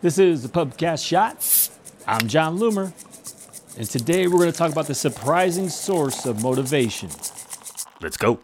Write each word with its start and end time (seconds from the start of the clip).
This 0.00 0.16
is 0.16 0.44
the 0.44 0.48
Podcast 0.48 1.04
Shot. 1.04 1.44
I'm 2.06 2.28
Jon 2.28 2.56
Loomer, 2.56 2.92
and 3.76 3.90
today 3.90 4.28
we're 4.28 4.38
going 4.38 4.52
to 4.52 4.56
talk 4.56 4.70
about 4.70 4.86
the 4.86 4.94
surprising 4.94 5.68
source 5.68 6.24
of 6.24 6.40
motivation. 6.40 7.08
Let's 8.00 8.16
go. 8.16 8.38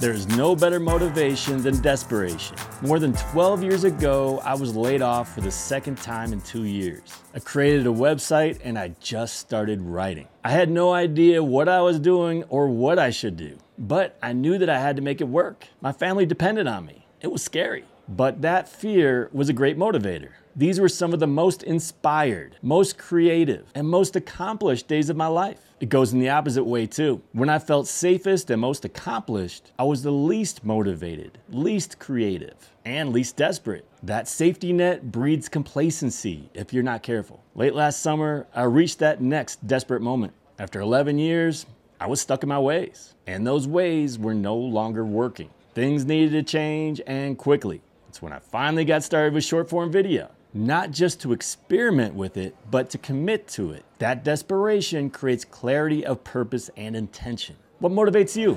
There's 0.00 0.26
no 0.36 0.56
better 0.56 0.80
motivation 0.80 1.62
than 1.62 1.80
desperation. 1.80 2.56
More 2.82 2.98
than 2.98 3.12
12 3.12 3.62
years 3.62 3.84
ago, 3.84 4.40
I 4.44 4.54
was 4.54 4.74
laid 4.74 5.02
off 5.02 5.32
for 5.32 5.40
the 5.40 5.52
second 5.52 5.98
time 5.98 6.32
in 6.32 6.40
two 6.40 6.64
years. 6.64 7.22
I 7.32 7.38
created 7.38 7.86
a 7.86 7.90
website 7.90 8.58
and 8.64 8.76
I 8.76 8.88
just 9.00 9.36
started 9.36 9.80
writing. 9.80 10.26
I 10.42 10.50
had 10.50 10.68
no 10.68 10.92
idea 10.92 11.44
what 11.44 11.68
I 11.68 11.80
was 11.80 12.00
doing 12.00 12.42
or 12.48 12.68
what 12.68 12.98
I 12.98 13.10
should 13.10 13.36
do, 13.36 13.56
but 13.78 14.18
I 14.20 14.32
knew 14.32 14.58
that 14.58 14.68
I 14.68 14.80
had 14.80 14.96
to 14.96 15.02
make 15.02 15.20
it 15.20 15.28
work. 15.28 15.64
My 15.80 15.92
family 15.92 16.26
depended 16.26 16.66
on 16.66 16.84
me. 16.84 17.06
It 17.20 17.30
was 17.30 17.42
scary, 17.42 17.84
but 18.08 18.42
that 18.42 18.68
fear 18.68 19.28
was 19.32 19.48
a 19.48 19.52
great 19.52 19.78
motivator. 19.78 20.30
These 20.56 20.78
were 20.78 20.88
some 20.88 21.12
of 21.12 21.18
the 21.20 21.26
most 21.26 21.64
inspired, 21.64 22.56
most 22.62 22.96
creative, 22.96 23.66
and 23.74 23.88
most 23.88 24.14
accomplished 24.14 24.86
days 24.86 25.10
of 25.10 25.16
my 25.16 25.26
life. 25.26 25.58
It 25.80 25.88
goes 25.88 26.12
in 26.12 26.20
the 26.20 26.28
opposite 26.28 26.64
way 26.64 26.86
too. 26.86 27.22
When 27.32 27.48
I 27.48 27.58
felt 27.58 27.88
safest 27.88 28.50
and 28.50 28.60
most 28.60 28.84
accomplished, 28.84 29.72
I 29.78 29.82
was 29.82 30.02
the 30.02 30.12
least 30.12 30.64
motivated, 30.64 31.38
least 31.48 31.98
creative, 31.98 32.70
and 32.84 33.12
least 33.12 33.36
desperate. 33.36 33.84
That 34.02 34.28
safety 34.28 34.72
net 34.72 35.10
breeds 35.10 35.48
complacency 35.48 36.50
if 36.54 36.72
you're 36.72 36.84
not 36.84 37.02
careful. 37.02 37.42
Late 37.56 37.74
last 37.74 38.00
summer, 38.00 38.46
I 38.54 38.62
reached 38.62 39.00
that 39.00 39.20
next 39.20 39.66
desperate 39.66 40.02
moment. 40.02 40.34
After 40.58 40.80
11 40.80 41.18
years, 41.18 41.66
I 41.98 42.06
was 42.06 42.20
stuck 42.20 42.44
in 42.44 42.48
my 42.48 42.60
ways, 42.60 43.14
and 43.26 43.44
those 43.44 43.66
ways 43.66 44.18
were 44.18 44.34
no 44.34 44.54
longer 44.54 45.04
working. 45.04 45.50
Things 45.74 46.04
needed 46.04 46.30
to 46.32 46.42
change 46.44 47.00
and 47.06 47.36
quickly. 47.36 47.80
It's 48.14 48.22
when 48.22 48.32
I 48.32 48.38
finally 48.38 48.84
got 48.84 49.02
started 49.02 49.34
with 49.34 49.42
short 49.42 49.68
form 49.68 49.90
video 49.90 50.30
not 50.56 50.92
just 50.92 51.20
to 51.20 51.32
experiment 51.32 52.14
with 52.14 52.36
it, 52.36 52.54
but 52.70 52.88
to 52.90 52.96
commit 52.96 53.48
to 53.48 53.72
it. 53.72 53.84
That 53.98 54.22
desperation 54.22 55.10
creates 55.10 55.44
clarity 55.44 56.06
of 56.06 56.22
purpose 56.22 56.70
and 56.76 56.94
intention. 56.94 57.56
What 57.80 57.90
motivates 57.90 58.36
you? 58.36 58.56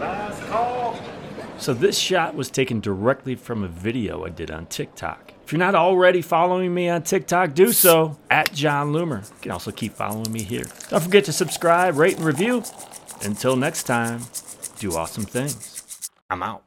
Last 0.00 0.42
call. 0.44 0.98
So, 1.58 1.74
this 1.74 1.98
shot 1.98 2.34
was 2.34 2.50
taken 2.50 2.80
directly 2.80 3.34
from 3.34 3.64
a 3.64 3.68
video 3.68 4.24
I 4.24 4.30
did 4.30 4.50
on 4.50 4.64
TikTok. 4.64 5.34
If 5.44 5.52
you're 5.52 5.58
not 5.58 5.74
already 5.74 6.22
following 6.22 6.72
me 6.72 6.88
on 6.88 7.02
TikTok, 7.02 7.52
do 7.52 7.72
so 7.72 8.16
at 8.30 8.50
Jon 8.54 8.94
Loomer. 8.94 9.28
You 9.28 9.36
can 9.42 9.50
also 9.50 9.72
keep 9.72 9.92
following 9.92 10.32
me 10.32 10.40
here. 10.40 10.64
Don't 10.88 11.02
forget 11.02 11.26
to 11.26 11.34
subscribe, 11.34 11.98
rate, 11.98 12.16
and 12.16 12.24
review. 12.24 12.64
Until 13.22 13.56
next 13.56 13.82
time, 13.82 14.22
do 14.78 14.96
awesome 14.96 15.24
things. 15.24 16.08
I'm 16.30 16.42
out. 16.42 16.62